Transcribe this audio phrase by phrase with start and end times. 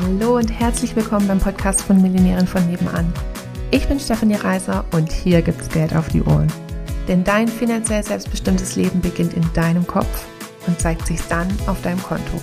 [0.00, 3.12] Hallo und herzlich willkommen beim Podcast von Millionären von nebenan.
[3.70, 6.50] Ich bin Stefanie Reiser und hier gibt's Geld auf die Ohren.
[7.08, 10.26] Denn dein finanziell selbstbestimmtes Leben beginnt in deinem Kopf
[10.66, 12.40] und zeigt sich dann auf deinem Konto.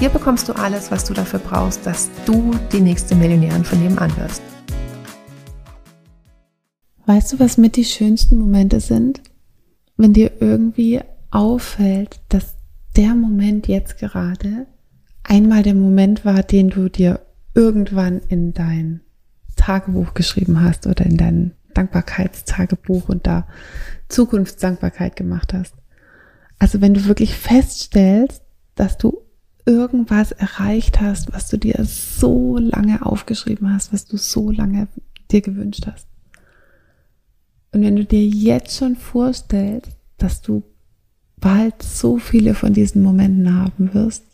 [0.00, 4.16] Hier bekommst du alles, was du dafür brauchst, dass du die nächste Millionärin von nebenan
[4.16, 4.42] wirst.
[7.06, 9.20] Weißt du, was mit die schönsten Momente sind?
[9.96, 11.00] Wenn dir irgendwie
[11.30, 12.56] auffällt, dass
[12.96, 14.66] der Moment jetzt gerade
[15.34, 17.20] einmal der Moment war, den du dir
[17.54, 19.00] irgendwann in dein
[19.56, 23.48] Tagebuch geschrieben hast oder in dein Dankbarkeitstagebuch und da
[24.08, 25.74] Zukunftsdankbarkeit gemacht hast.
[26.60, 28.42] Also wenn du wirklich feststellst,
[28.76, 29.22] dass du
[29.66, 34.86] irgendwas erreicht hast, was du dir so lange aufgeschrieben hast, was du so lange
[35.32, 36.06] dir gewünscht hast.
[37.72, 40.62] Und wenn du dir jetzt schon vorstellst, dass du
[41.38, 44.33] bald so viele von diesen Momenten haben wirst,